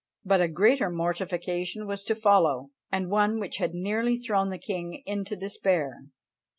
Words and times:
But 0.25 0.41
a 0.41 0.47
greater 0.47 0.89
mortification 0.89 1.85
was 1.85 2.03
to 2.05 2.15
follow, 2.15 2.71
and 2.91 3.11
one 3.11 3.39
which 3.39 3.57
had 3.57 3.75
nearly 3.75 4.17
thrown 4.17 4.49
the 4.49 4.57
king 4.57 5.03
into 5.05 5.35
despair. 5.35 5.99